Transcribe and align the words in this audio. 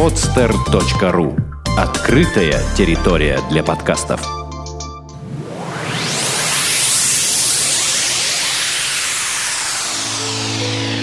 podster.ru 0.00 1.38
Открытая 1.76 2.58
территория 2.74 3.38
для 3.50 3.62
подкастов. 3.62 4.22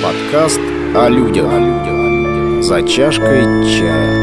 Подкаст 0.02 0.60
о 0.96 1.10
людях. 1.10 1.46
О 1.48 1.60
людях. 1.60 2.64
За 2.64 2.82
чашкой 2.82 3.44
чая. 3.70 4.18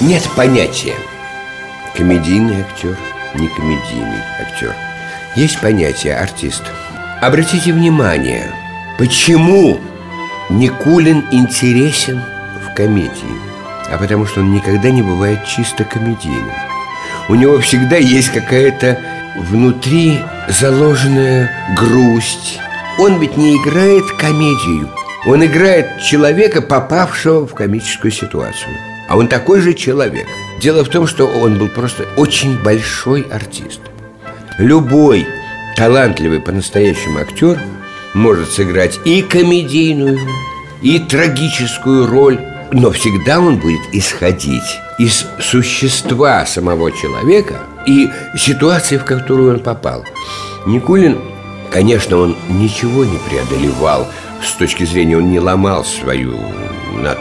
Нет 0.00 0.26
понятия 0.34 0.96
комедийный 1.94 2.62
актер, 2.62 2.96
не 3.34 3.48
комедийный 3.48 4.22
актер. 4.40 4.74
Есть 5.36 5.60
понятие 5.60 6.16
артист. 6.16 6.62
Обратите 7.20 7.70
внимание, 7.74 8.50
почему 8.98 9.80
Никулин 10.50 11.24
интересен 11.30 12.20
в 12.64 12.74
комедии? 12.74 13.10
А 13.90 13.98
потому 13.98 14.26
что 14.26 14.40
он 14.40 14.52
никогда 14.52 14.90
не 14.90 15.02
бывает 15.02 15.44
чисто 15.44 15.84
комедийным. 15.84 16.50
У 17.28 17.34
него 17.34 17.58
всегда 17.60 17.96
есть 17.96 18.30
какая-то 18.30 18.98
внутри 19.36 20.18
заложенная 20.48 21.50
грусть. 21.76 22.58
Он 22.98 23.18
ведь 23.20 23.36
не 23.36 23.56
играет 23.56 24.04
комедию. 24.18 24.88
Он 25.26 25.44
играет 25.44 26.02
человека, 26.02 26.60
попавшего 26.60 27.46
в 27.46 27.54
комическую 27.54 28.10
ситуацию. 28.12 28.74
А 29.08 29.16
он 29.16 29.28
такой 29.28 29.60
же 29.60 29.74
человек. 29.74 30.26
Дело 30.60 30.84
в 30.84 30.88
том, 30.88 31.06
что 31.06 31.26
он 31.26 31.58
был 31.58 31.68
просто 31.68 32.04
очень 32.16 32.62
большой 32.62 33.22
артист. 33.22 33.80
Любой 34.58 35.26
талантливый 35.76 36.40
по-настоящему 36.40 37.18
актер 37.18 37.58
может 38.14 38.50
сыграть 38.50 39.00
и 39.04 39.22
комедийную, 39.22 40.20
и 40.80 40.98
трагическую 40.98 42.06
роль, 42.06 42.40
но 42.72 42.90
всегда 42.90 43.40
он 43.40 43.58
будет 43.58 43.82
исходить 43.92 44.80
из 44.98 45.26
существа 45.40 46.46
самого 46.46 46.92
человека 46.92 47.58
и 47.86 48.08
ситуации, 48.38 48.96
в 48.96 49.04
которую 49.04 49.54
он 49.54 49.60
попал. 49.60 50.04
Никулин, 50.66 51.20
конечно, 51.70 52.16
он 52.16 52.36
ничего 52.48 53.04
не 53.04 53.18
преодолевал 53.18 54.06
с 54.42 54.52
точки 54.52 54.84
зрения, 54.84 55.18
он 55.18 55.30
не 55.30 55.40
ломал 55.40 55.84
свою 55.84 56.38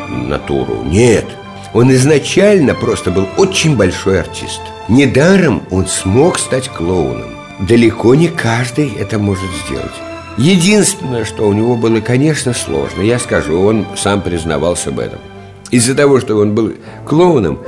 натуру. 0.09 0.83
Нет, 0.85 1.25
он 1.73 1.91
изначально 1.93 2.75
просто 2.75 3.11
был 3.11 3.27
очень 3.37 3.75
большой 3.75 4.21
артист. 4.21 4.61
Недаром 4.87 5.63
он 5.71 5.87
смог 5.87 6.37
стать 6.37 6.69
клоуном. 6.69 7.31
Далеко 7.59 8.15
не 8.15 8.27
каждый 8.27 8.93
это 8.93 9.17
может 9.17 9.49
сделать. 9.65 10.12
Единственное, 10.37 11.25
что 11.25 11.47
у 11.47 11.53
него 11.53 11.75
было, 11.75 11.99
конечно, 11.99 12.53
сложно. 12.53 13.01
Я 13.01 13.19
скажу, 13.19 13.59
он 13.61 13.85
сам 13.95 14.21
признавался 14.21 14.91
в 14.91 14.99
этом. 14.99 15.19
Из-за 15.69 15.95
того, 15.95 16.19
что 16.19 16.37
он 16.37 16.53
был 16.53 16.73
клоуном 17.05 17.59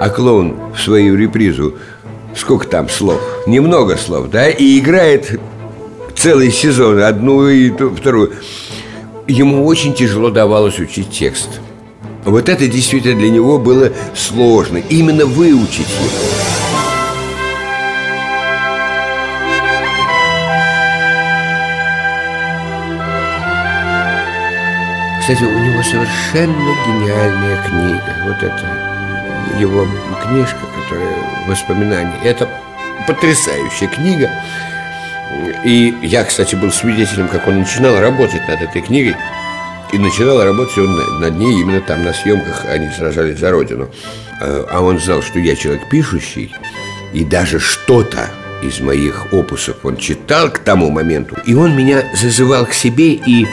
А 0.00 0.08
клоун 0.08 0.56
в 0.74 0.80
свою 0.80 1.16
репризу 1.16 1.74
Сколько 2.34 2.66
там 2.66 2.88
слов? 2.88 3.20
Немного 3.46 3.96
слов, 3.96 4.30
да? 4.30 4.48
И 4.48 4.78
играет 4.78 5.40
целый 6.16 6.50
сезон 6.50 7.00
Одну 7.02 7.48
и 7.48 7.70
вторую. 7.70 8.32
Ему 9.28 9.64
очень 9.66 9.94
тяжело 9.94 10.30
давалось 10.30 10.78
учить 10.78 11.10
текст. 11.10 11.48
Вот 12.24 12.48
это 12.48 12.66
действительно 12.66 13.18
для 13.18 13.30
него 13.30 13.58
было 13.58 13.92
сложно. 14.14 14.78
Именно 14.88 15.26
выучить 15.26 15.86
его 15.88 16.61
Кстати, 25.22 25.44
у 25.44 25.56
него 25.56 25.80
совершенно 25.84 26.74
гениальная 26.84 27.62
книга. 27.62 28.16
Вот 28.24 28.42
это 28.42 29.56
его 29.56 29.86
книжка, 30.20 30.58
которая 30.82 31.14
«Воспоминания». 31.46 32.16
Это 32.24 32.48
потрясающая 33.06 33.86
книга. 33.86 34.28
И 35.64 35.94
я, 36.02 36.24
кстати, 36.24 36.56
был 36.56 36.72
свидетелем, 36.72 37.28
как 37.28 37.46
он 37.46 37.60
начинал 37.60 38.00
работать 38.00 38.48
над 38.48 38.62
этой 38.62 38.82
книгой. 38.82 39.14
И 39.92 39.98
начинал 39.98 40.42
работать 40.42 40.76
он 40.78 41.20
над 41.20 41.36
ней 41.36 41.60
именно 41.60 41.80
там, 41.80 42.02
на 42.02 42.12
съемках 42.12 42.64
они 42.64 42.90
сражались 42.90 43.38
за 43.38 43.52
Родину. 43.52 43.90
А 44.40 44.80
он 44.80 44.98
знал, 44.98 45.22
что 45.22 45.38
я 45.38 45.54
человек 45.54 45.88
пишущий, 45.88 46.52
и 47.12 47.24
даже 47.24 47.60
что-то 47.60 48.28
из 48.60 48.80
моих 48.80 49.32
опусов 49.32 49.76
он 49.84 49.98
читал 49.98 50.50
к 50.50 50.58
тому 50.58 50.90
моменту. 50.90 51.36
И 51.46 51.54
он 51.54 51.76
меня 51.76 52.02
зазывал 52.12 52.66
к 52.66 52.72
себе 52.72 53.12
и 53.12 53.46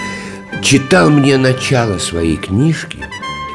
читал 0.61 1.09
мне 1.09 1.37
начало 1.37 1.97
своей 1.97 2.37
книжки 2.37 2.99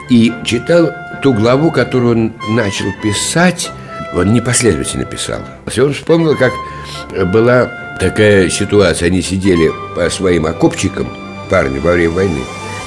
и 0.09 0.32
читал 0.44 0.91
ту 1.22 1.32
главу, 1.32 1.71
которую 1.71 2.12
он 2.12 2.32
начал 2.55 2.87
писать, 3.03 3.71
он 4.15 4.32
непоследовательно 4.32 5.04
писал. 5.04 5.41
Он 5.78 5.93
вспомнил, 5.93 6.37
как 6.37 6.53
была 7.33 7.71
такая 8.00 8.49
ситуация, 8.49 9.06
они 9.06 9.22
сидели 9.22 9.71
по 9.94 10.09
своим 10.10 10.47
окопчикам, 10.47 11.09
парни, 11.50 11.78
во 11.78 11.93
время 11.93 12.10
войны, 12.10 12.41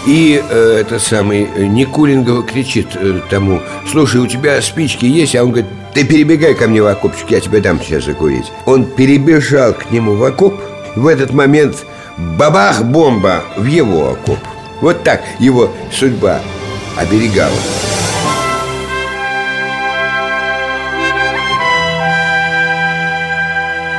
и 0.06 0.41
э, 0.50 0.78
этот 0.81 1.01
самый 1.01 1.47
Никулин 1.67 2.23
кричит 2.44 2.88
э, 2.96 3.19
тому 3.29 3.62
Слушай, 3.91 4.22
у 4.22 4.28
тебя 4.28 4.62
спички 4.62 5.06
есть? 5.06 5.35
А 5.35 5.44
он 5.44 5.51
говорит, 5.51 5.69
ты 5.94 6.06
перебегай 6.06 6.53
ко 6.53 6.67
мне 6.67 6.81
в 6.81 6.88
окопчик, 6.88 7.29
я 7.29 7.41
тебе 7.41 7.59
дам 7.59 7.81
сейчас 7.81 8.06
закурить 8.06 8.51
Он 8.66 8.85
перебежал 8.85 9.73
к 9.73 9.91
нему 9.91 10.13
в 10.16 10.23
окоп. 10.23 10.53
В 10.96 11.07
этот 11.07 11.34
момент 11.34 11.85
Бабах 12.17 12.83
бомба 12.83 13.44
в 13.57 13.66
его 13.66 14.13
окоп. 14.13 14.39
Вот 14.81 15.03
так 15.03 15.22
его 15.38 15.72
судьба 15.91 16.39
оберегала. 16.95 17.51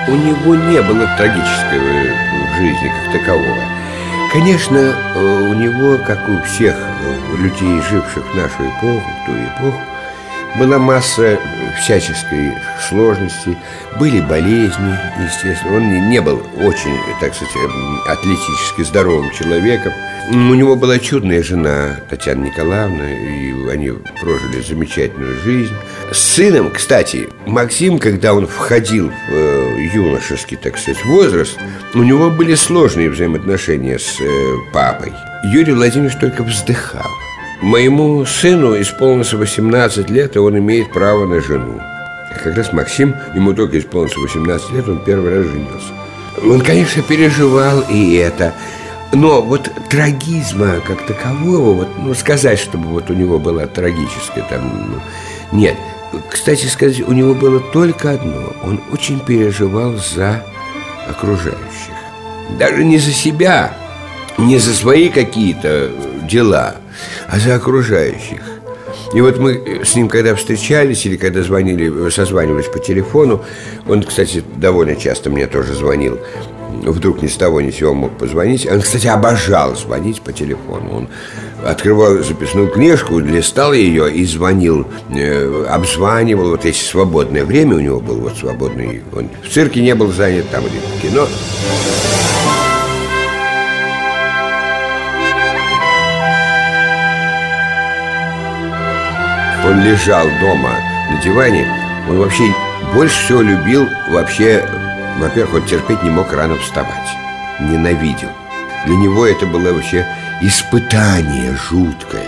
У 0.08 0.12
него 0.12 0.54
не 0.56 0.82
было 0.82 1.06
трагического 1.16 2.16
в 2.48 2.56
жизни 2.56 2.92
как 3.04 3.20
такового. 3.20 3.62
Конечно, 4.32 4.78
э, 4.78 5.20
у 5.20 5.54
него, 5.54 5.98
как 6.04 6.28
у 6.28 6.42
всех 6.42 6.74
э, 6.74 7.36
людей, 7.36 7.80
живших 7.82 8.24
в 8.32 8.34
нашу 8.34 8.68
эпоху, 8.68 9.00
в 9.00 9.26
ту 9.26 9.32
эпоху 9.32 9.80
была 10.58 10.78
масса 10.78 11.38
всяческой 11.80 12.54
сложности, 12.88 13.56
были 13.98 14.20
болезни, 14.20 14.96
естественно. 15.22 15.76
Он 15.76 16.08
не 16.10 16.20
был 16.20 16.42
очень, 16.60 16.96
так 17.20 17.34
сказать, 17.34 17.54
атлетически 18.06 18.82
здоровым 18.82 19.30
человеком. 19.32 19.92
У 20.30 20.54
него 20.54 20.76
была 20.76 20.98
чудная 20.98 21.42
жена 21.42 22.00
Татьяна 22.10 22.44
Николаевна, 22.44 23.10
и 23.10 23.68
они 23.70 23.92
прожили 24.20 24.60
замечательную 24.60 25.38
жизнь. 25.40 25.74
С 26.12 26.18
сыном, 26.18 26.70
кстати, 26.70 27.28
Максим, 27.46 27.98
когда 27.98 28.34
он 28.34 28.46
входил 28.46 29.08
в 29.08 29.32
э, 29.32 29.88
юношеский, 29.94 30.56
так 30.56 30.78
сказать, 30.78 31.02
возраст, 31.04 31.58
у 31.94 32.02
него 32.02 32.30
были 32.30 32.54
сложные 32.54 33.10
взаимоотношения 33.10 33.98
с 33.98 34.20
э, 34.20 34.54
папой. 34.72 35.12
Юрий 35.44 35.72
Владимирович 35.72 36.18
только 36.18 36.42
вздыхал. 36.42 37.08
Моему 37.60 38.24
сыну 38.24 38.80
исполнилось 38.80 39.32
18 39.32 40.10
лет, 40.10 40.36
и 40.36 40.38
он 40.38 40.56
имеет 40.58 40.92
право 40.92 41.26
на 41.26 41.40
жену. 41.40 41.80
Как 42.44 42.56
раз 42.56 42.72
Максим, 42.72 43.16
ему 43.34 43.52
только 43.52 43.80
исполнилось 43.80 44.16
18 44.16 44.70
лет, 44.70 44.88
он 44.88 45.04
первый 45.04 45.34
раз 45.34 45.46
женился. 45.46 45.92
Он, 46.44 46.60
конечно, 46.60 47.02
переживал 47.02 47.80
и 47.90 48.14
это. 48.14 48.54
Но 49.12 49.42
вот 49.42 49.68
трагизма 49.90 50.76
как 50.86 51.04
такового, 51.06 51.72
вот, 51.72 51.88
ну, 51.98 52.14
сказать, 52.14 52.60
чтобы 52.60 52.90
вот 52.90 53.10
у 53.10 53.14
него 53.14 53.40
было 53.40 53.66
трагическое 53.66 54.44
там, 54.48 54.88
ну, 54.90 55.58
нет. 55.58 55.74
Кстати 56.30 56.66
сказать, 56.66 57.00
у 57.00 57.12
него 57.12 57.34
было 57.34 57.58
только 57.58 58.12
одно. 58.12 58.52
Он 58.62 58.80
очень 58.92 59.18
переживал 59.18 59.96
за 59.96 60.44
окружающих. 61.08 61.56
Даже 62.56 62.84
не 62.84 62.98
за 62.98 63.10
себя, 63.10 63.76
не 64.36 64.58
за 64.58 64.72
свои 64.72 65.08
какие-то 65.08 65.90
дела– 66.22 66.76
а 67.28 67.38
за 67.38 67.54
окружающих. 67.54 68.40
И 69.14 69.20
вот 69.20 69.38
мы 69.38 69.82
с 69.84 69.94
ним, 69.94 70.08
когда 70.08 70.34
встречались 70.34 71.06
или 71.06 71.16
когда 71.16 71.42
звонили, 71.42 72.10
созванивались 72.10 72.66
по 72.66 72.78
телефону, 72.78 73.44
он, 73.86 74.02
кстати, 74.02 74.42
довольно 74.56 74.96
часто 74.96 75.30
мне 75.30 75.46
тоже 75.46 75.74
звонил, 75.74 76.18
вдруг 76.82 77.22
ни 77.22 77.26
с 77.26 77.36
того 77.36 77.60
ни 77.60 77.70
с 77.70 77.76
сего 77.76 77.94
мог 77.94 78.16
позвонить. 78.18 78.66
Он, 78.66 78.80
кстати, 78.80 79.06
обожал 79.06 79.76
звонить 79.76 80.20
по 80.20 80.32
телефону. 80.32 80.96
Он 80.96 81.08
открывал 81.64 82.22
записную 82.22 82.68
книжку, 82.68 83.18
листал 83.18 83.72
ее 83.72 84.12
и 84.12 84.24
звонил, 84.24 84.86
э, 85.14 85.66
обзванивал. 85.68 86.50
Вот 86.50 86.64
если 86.64 86.84
свободное 86.84 87.44
время 87.44 87.76
у 87.76 87.80
него 87.80 88.00
было, 88.00 88.20
вот 88.20 88.36
свободное, 88.36 89.00
он 89.14 89.28
в 89.42 89.52
цирке 89.52 89.80
не 89.80 89.94
был 89.94 90.12
занят, 90.12 90.50
там 90.50 90.64
или 90.66 90.78
в 90.78 91.02
кино. 91.02 91.26
Он 99.68 99.82
лежал 99.82 100.26
дома 100.40 100.74
на 101.10 101.20
диване, 101.22 101.70
он 102.08 102.18
вообще 102.18 102.44
больше 102.94 103.22
всего 103.22 103.42
любил 103.42 103.86
вообще, 104.08 104.66
во-первых, 105.18 105.56
он 105.56 105.68
терпеть 105.68 106.02
не 106.02 106.10
мог 106.10 106.32
рано 106.32 106.56
вставать, 106.56 107.08
ненавидел. 107.60 108.30
Для 108.86 108.96
него 108.96 109.26
это 109.26 109.44
было 109.44 109.72
вообще 109.72 110.06
испытание 110.40 111.54
жуткое. 111.68 112.24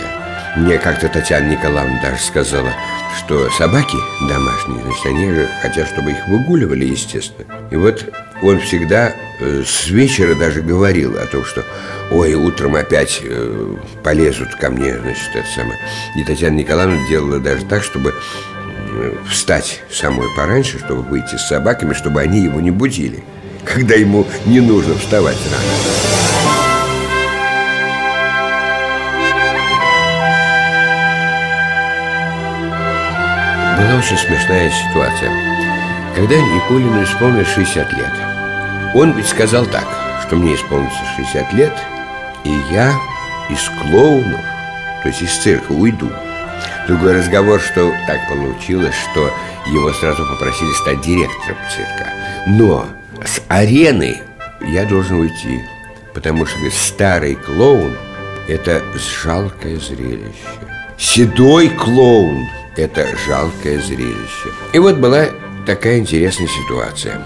Мне 0.55 0.77
как-то 0.77 1.07
Татьяна 1.07 1.49
Николаевна 1.49 1.99
даже 2.01 2.21
сказала, 2.21 2.69
что 3.17 3.49
собаки 3.51 3.97
домашние, 4.29 4.83
значит, 4.83 5.05
они 5.05 5.31
же 5.31 5.49
хотят, 5.61 5.87
чтобы 5.87 6.11
их 6.11 6.27
выгуливали, 6.27 6.85
естественно. 6.85 7.47
И 7.71 7.75
вот 7.75 8.05
он 8.41 8.59
всегда 8.59 9.13
э, 9.39 9.63
с 9.65 9.87
вечера 9.89 10.35
даже 10.35 10.61
говорил 10.61 11.17
о 11.17 11.25
том, 11.25 11.45
что 11.45 11.63
ой, 12.11 12.33
утром 12.33 12.75
опять 12.75 13.21
э, 13.23 13.75
полезут 14.03 14.55
ко 14.55 14.69
мне, 14.69 14.97
значит, 14.97 15.29
это 15.33 15.47
самое. 15.55 15.79
И 16.15 16.23
Татьяна 16.23 16.55
Николаевна 16.55 17.07
делала 17.07 17.39
даже 17.39 17.65
так, 17.65 17.83
чтобы 17.83 18.13
э, 18.13 19.15
встать 19.29 19.81
самой 19.91 20.27
пораньше, 20.35 20.79
чтобы 20.79 21.03
выйти 21.03 21.35
с 21.35 21.47
собаками, 21.47 21.93
чтобы 21.93 22.21
они 22.21 22.41
его 22.41 22.59
не 22.59 22.71
будили, 22.71 23.23
когда 23.63 23.95
ему 23.95 24.25
не 24.45 24.59
нужно 24.59 24.95
вставать 24.97 25.37
рано. 25.51 26.21
Была 33.77 33.99
очень 33.99 34.17
смешная 34.17 34.69
ситуация. 34.69 35.31
Когда 36.15 36.35
Никулину 36.35 37.03
исполнилось 37.03 37.47
60 37.47 37.93
лет, 37.93 38.30
он 38.93 39.11
ведь 39.13 39.27
сказал 39.27 39.65
так, 39.65 39.85
что 40.25 40.35
мне 40.35 40.55
исполнится 40.55 40.97
60 41.17 41.53
лет, 41.53 41.73
и 42.43 42.51
я 42.71 42.93
из 43.49 43.69
клоунов, 43.81 44.41
то 45.01 45.09
есть 45.09 45.21
из 45.21 45.37
цирка, 45.37 45.71
уйду. 45.71 46.09
Другой 46.87 47.17
разговор, 47.17 47.59
что 47.59 47.93
так 48.07 48.27
получилось, 48.27 48.95
что 49.11 49.31
его 49.67 49.93
сразу 49.93 50.25
попросили 50.25 50.73
стать 50.73 51.01
директором 51.01 51.57
цирка. 51.69 52.07
Но 52.47 52.87
с 53.23 53.41
арены 53.47 54.21
я 54.61 54.85
должен 54.85 55.19
уйти, 55.19 55.61
потому 56.13 56.45
что 56.45 56.55
говорит, 56.57 56.73
старый 56.73 57.35
клоун– 57.35 57.95
это 58.47 58.81
жалкое 59.23 59.77
зрелище. 59.77 60.33
Седой 60.97 61.69
клоун– 61.69 62.47
это 62.75 63.07
жалкое 63.27 63.79
зрелище. 63.79 64.49
И 64.73 64.79
вот 64.79 64.97
была 64.97 65.27
такая 65.65 65.99
интересная 65.99 66.47
ситуация. 66.47 67.21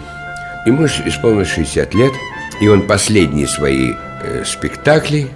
Ему 0.65 0.87
исполнилось 0.87 1.49
60 1.49 1.93
лет, 1.93 2.13
и 2.59 2.67
он 2.67 2.81
последние 2.81 3.47
свои 3.47 3.93
э, 4.23 4.43
спектакли 4.45 5.29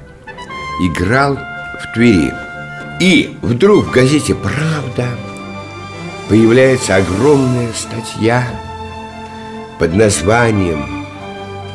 играл 0.81 1.35
в 1.35 1.93
Твери. 1.93 2.33
И 2.99 3.37
вдруг 3.41 3.85
в 3.85 3.91
газете 3.91 4.33
«Правда» 4.33 5.07
появляется 6.27 6.95
огромная 6.95 7.69
статья 7.73 8.47
под 9.77 9.93
названием 9.93 11.05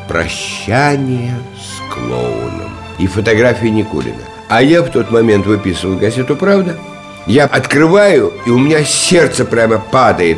«Прощание 0.07 1.35
с 1.57 1.93
клоуном» 1.93 2.71
и 2.99 3.07
фотография 3.07 3.71
Никулина. 3.71 4.21
А 4.49 4.61
я 4.61 4.83
в 4.83 4.89
тот 4.89 5.11
момент 5.11 5.45
выписывал 5.45 5.95
газету 5.95 6.35
«Правда», 6.35 6.77
я 7.25 7.45
открываю, 7.45 8.33
и 8.45 8.51
у 8.51 8.59
меня 8.59 8.83
сердце 8.83 9.45
прямо 9.45 9.79
падает. 9.79 10.37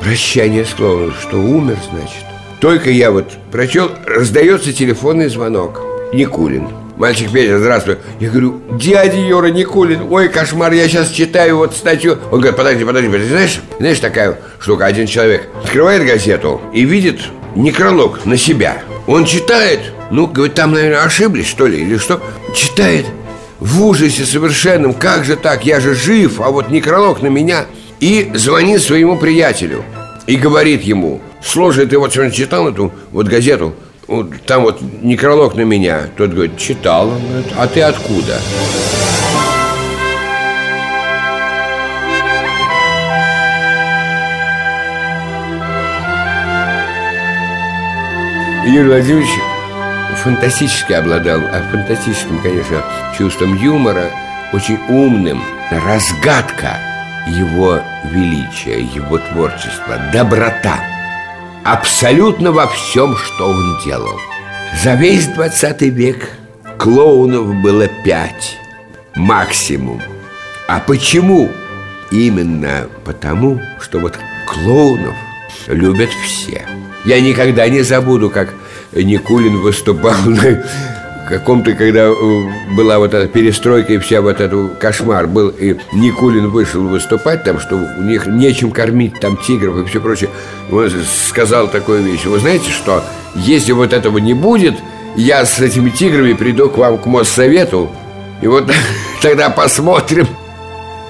Прощание 0.00 0.64
с 0.64 0.74
клоуном, 0.74 1.14
что 1.20 1.38
умер, 1.38 1.76
значит. 1.92 2.29
Только 2.60 2.90
я 2.90 3.10
вот 3.10 3.32
прочел, 3.50 3.90
раздается 4.04 4.72
телефонный 4.72 5.28
звонок. 5.28 5.80
Никулин. 6.12 6.68
Мальчик 6.98 7.32
Петя, 7.32 7.58
здравствуй. 7.58 7.96
Я 8.20 8.28
говорю, 8.28 8.60
дядя 8.72 9.16
Юра 9.16 9.46
Никулин, 9.46 10.02
ой, 10.10 10.28
кошмар, 10.28 10.70
я 10.72 10.86
сейчас 10.86 11.10
читаю 11.10 11.56
вот 11.56 11.74
статью. 11.74 12.18
Он 12.30 12.40
говорит, 12.40 12.56
подожди, 12.56 12.84
подожди, 12.84 13.08
подожди, 13.08 13.30
знаешь, 13.30 13.60
знаешь, 13.78 13.98
такая 14.00 14.38
штука, 14.58 14.84
один 14.84 15.06
человек 15.06 15.48
открывает 15.64 16.04
газету 16.04 16.60
и 16.74 16.84
видит 16.84 17.20
некролог 17.56 18.26
на 18.26 18.36
себя. 18.36 18.82
Он 19.06 19.24
читает, 19.24 19.80
ну, 20.10 20.26
говорит, 20.26 20.54
там, 20.54 20.72
наверное, 20.72 21.02
ошиблись, 21.02 21.46
что 21.46 21.66
ли, 21.66 21.80
или 21.80 21.96
что? 21.96 22.22
Читает, 22.54 23.06
в 23.58 23.82
ужасе 23.82 24.26
совершенном, 24.26 24.92
как 24.92 25.24
же 25.24 25.36
так, 25.36 25.64
я 25.64 25.80
же 25.80 25.94
жив, 25.94 26.42
а 26.42 26.50
вот 26.50 26.68
некролог 26.68 27.22
на 27.22 27.28
меня. 27.28 27.64
И 28.00 28.30
звонит 28.34 28.82
своему 28.82 29.16
приятелю 29.16 29.82
и 30.26 30.36
говорит 30.36 30.82
ему, 30.82 31.20
слушай, 31.42 31.86
ты 31.86 31.98
вот 31.98 32.12
сегодня 32.12 32.32
читал 32.32 32.68
эту 32.68 32.92
вот 33.10 33.26
газету, 33.26 33.74
вот, 34.06 34.42
там 34.46 34.62
вот 34.62 34.80
некролог 35.02 35.54
на 35.54 35.62
меня. 35.62 36.08
Тот 36.16 36.30
говорит, 36.30 36.58
читал. 36.58 37.08
Он 37.08 37.20
говорит, 37.28 37.52
а 37.56 37.66
ты 37.68 37.80
откуда? 37.82 38.40
Юрий 48.66 48.88
Владимирович 48.88 49.30
фантастически 50.16 50.92
обладал, 50.92 51.40
а 51.40 51.62
фантастическим, 51.70 52.40
конечно, 52.42 52.84
чувством 53.16 53.56
юмора, 53.56 54.10
очень 54.52 54.78
умным. 54.88 55.42
Разгадка 55.70 56.89
его 57.28 57.80
величия, 58.04 58.80
его 58.80 59.18
творчества, 59.18 59.98
доброта. 60.12 60.80
Абсолютно 61.64 62.52
во 62.52 62.66
всем, 62.66 63.16
что 63.16 63.50
он 63.50 63.78
делал. 63.84 64.18
За 64.82 64.94
весь 64.94 65.26
20 65.26 65.82
век 65.82 66.30
клоунов 66.78 67.54
было 67.56 67.88
пять, 68.04 68.56
максимум. 69.14 70.00
А 70.68 70.80
почему? 70.80 71.50
Именно 72.10 72.88
потому, 73.04 73.60
что 73.80 73.98
вот 73.98 74.18
клоунов 74.46 75.14
любят 75.66 76.10
все. 76.24 76.66
Я 77.04 77.20
никогда 77.20 77.68
не 77.68 77.82
забуду, 77.82 78.30
как 78.30 78.54
Никулин 78.92 79.58
выступал 79.58 80.16
на 80.26 80.62
каком-то, 81.30 81.72
когда 81.72 82.08
э, 82.08 82.14
была 82.76 82.98
вот 82.98 83.14
эта 83.14 83.26
перестройка 83.28 83.94
и 83.94 83.98
вся 83.98 84.20
вот 84.20 84.40
этот 84.40 84.76
кошмар 84.78 85.26
был, 85.26 85.48
и 85.48 85.76
Никулин 85.94 86.50
вышел 86.50 86.82
выступать 86.82 87.44
там, 87.44 87.58
что 87.58 87.76
у 87.76 88.02
них 88.02 88.26
нечем 88.26 88.70
кормить 88.70 89.18
там 89.20 89.38
тигров 89.38 89.78
и 89.78 89.84
все 89.84 90.00
прочее. 90.00 90.28
Он 90.70 90.90
сказал 91.30 91.68
такую 91.68 92.02
вещь. 92.02 92.24
Вы 92.24 92.38
знаете 92.38 92.70
что? 92.70 93.02
Если 93.34 93.72
вот 93.72 93.92
этого 93.92 94.18
не 94.18 94.34
будет, 94.34 94.74
я 95.16 95.46
с 95.46 95.58
этими 95.60 95.88
тиграми 95.90 96.34
приду 96.34 96.68
к 96.68 96.76
вам 96.76 96.98
к 96.98 97.06
Моссовету, 97.06 97.90
и 98.42 98.46
вот 98.46 98.70
тогда 99.22 99.48
посмотрим. 99.48 100.26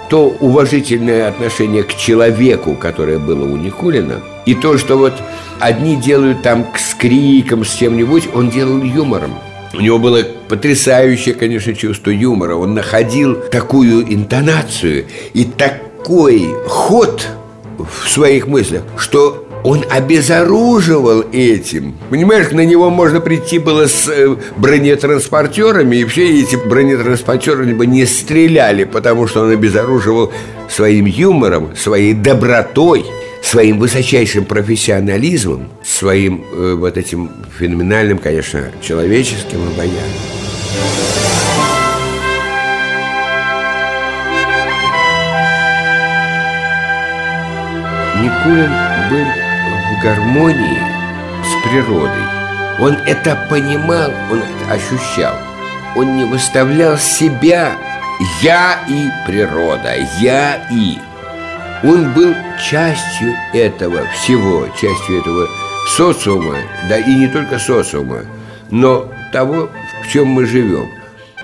То 0.08 0.28
уважительное 0.40 1.28
отношение 1.28 1.84
к 1.84 1.94
человеку, 1.94 2.74
которое 2.74 3.20
было 3.20 3.44
у 3.44 3.56
Никулина, 3.56 4.20
и 4.44 4.56
то, 4.56 4.76
что 4.76 4.96
вот 4.96 5.14
одни 5.60 5.94
делают 5.94 6.42
там 6.42 6.66
с 6.76 6.94
криком, 6.94 7.64
с 7.64 7.72
чем-нибудь, 7.74 8.30
он 8.34 8.50
делал 8.50 8.82
юмором. 8.82 9.34
У 9.72 9.80
него 9.80 9.98
было 9.98 10.22
потрясающее, 10.48 11.34
конечно, 11.34 11.74
чувство 11.74 12.10
юмора. 12.10 12.56
Он 12.56 12.74
находил 12.74 13.36
такую 13.36 14.12
интонацию 14.12 15.06
и 15.32 15.44
такой 15.44 16.48
ход 16.66 17.26
в 17.78 18.08
своих 18.08 18.46
мыслях, 18.46 18.82
что 18.96 19.46
он 19.62 19.84
обезоруживал 19.90 21.24
этим. 21.32 21.94
Понимаешь, 22.08 22.50
на 22.50 22.64
него 22.64 22.90
можно 22.90 23.20
прийти 23.20 23.58
было 23.58 23.86
с 23.86 24.08
э, 24.08 24.34
бронетранспортерами, 24.56 25.96
и 25.96 26.04
все 26.04 26.40
эти 26.40 26.56
бронетранспортеры 26.56 27.66
бы 27.74 27.86
не 27.86 28.06
стреляли, 28.06 28.84
потому 28.84 29.28
что 29.28 29.42
он 29.42 29.50
обезоруживал 29.50 30.32
своим 30.68 31.04
юмором, 31.04 31.76
своей 31.76 32.14
добротой– 32.14 33.04
своим 33.42 33.78
высочайшим 33.78 34.44
профессионализмом, 34.44 35.68
своим 35.84 36.44
э, 36.52 36.74
вот 36.74 36.96
этим 36.96 37.30
феноменальным, 37.58 38.18
конечно, 38.18 38.70
человеческим 38.82 39.66
обаянием. 39.68 40.30
Никулин 48.22 48.70
был 49.08 49.24
в 49.24 50.02
гармонии 50.02 50.78
с 51.42 51.68
природой. 51.68 52.40
Он 52.78 52.94
это 53.06 53.46
понимал, 53.48 54.10
он 54.30 54.42
это 54.42 54.72
ощущал. 54.72 55.34
Он 55.96 56.16
не 56.16 56.24
выставлял 56.24 56.98
себя 56.98 57.72
«я 58.42 58.78
и 58.88 59.08
природа», 59.26 59.94
«я 60.20 60.66
и». 60.70 60.98
Он 61.82 62.12
был 62.12 62.34
частью 62.62 63.34
этого 63.52 64.06
всего, 64.14 64.66
частью 64.80 65.20
этого 65.20 65.48
социума, 65.96 66.56
да 66.88 66.98
и 66.98 67.14
не 67.14 67.26
только 67.28 67.58
социума, 67.58 68.20
но 68.70 69.10
того, 69.32 69.70
в 70.02 70.12
чем 70.12 70.28
мы 70.28 70.46
живем. 70.46 70.88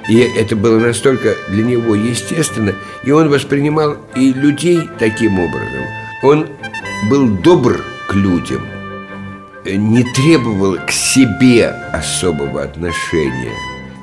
И 0.09 0.19
это 0.21 0.55
было 0.55 0.79
настолько 0.79 1.35
для 1.49 1.65
него 1.65 1.95
естественно, 1.95 2.75
и 3.05 3.11
он 3.11 3.29
воспринимал 3.29 3.97
и 4.15 4.33
людей 4.33 4.89
таким 4.99 5.39
образом. 5.39 5.83
Он 6.23 6.47
был 7.11 7.29
добр 7.29 7.85
к 8.09 8.15
людям, 8.15 8.63
не 9.65 10.05
требовал 10.15 10.77
к 10.87 10.93
себе 10.93 11.69
особого 11.93 12.63
отношения. 12.63 13.53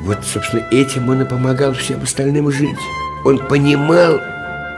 Вот, 0.02 0.20
собственно, 0.26 0.68
этим 0.72 1.10
он 1.10 1.22
и 1.22 1.26
помогал 1.26 1.74
всем 1.74 2.04
остальным 2.04 2.52
жить. 2.52 2.76
Он 3.24 3.38
понимал, 3.38 4.20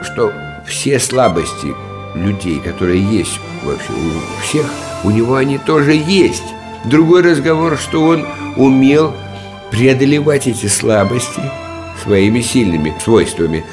что 0.04 0.32
все 0.68 1.00
слабости 1.00 1.74
людей, 2.16 2.60
которые 2.60 3.04
есть 3.04 3.40
вообще 3.64 3.92
у 3.92 4.42
всех, 4.42 4.66
у 5.04 5.12
него 5.12 5.36
они 5.36 5.58
тоже 5.58 5.94
есть. 5.94 6.44
Другой 6.86 7.22
разговор, 7.22 7.78
что 7.78 8.04
он 8.04 8.26
умел 8.56 9.14
преодолевать 9.72 10.48
эти 10.48 10.68
слабости 10.68 11.42
своими 12.04 12.42
сильными 12.42 12.94
свойствами. 13.04 13.66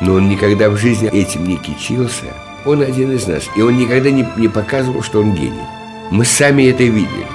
Но 0.00 0.14
он 0.14 0.28
никогда 0.28 0.70
в 0.70 0.76
жизни 0.76 1.08
этим 1.08 1.44
не 1.44 1.56
кичился. 1.56 2.32
Он 2.64 2.82
один 2.82 3.12
из 3.12 3.26
нас, 3.26 3.44
и 3.56 3.62
он 3.62 3.76
никогда 3.76 4.10
не, 4.10 4.26
не 4.36 4.48
показывал, 4.48 5.02
что 5.02 5.20
он 5.20 5.34
гений. 5.34 5.60
Мы 6.10 6.24
сами 6.24 6.64
это 6.64 6.84
видели. 6.84 7.26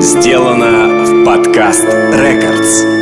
Сделано 0.00 1.04
в 1.04 1.24
подкаст 1.24 1.84
Рекордс. 1.84 3.01